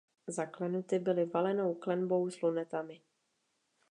[0.27, 3.01] Zaklenuty byly valenou klenbou s lunetami.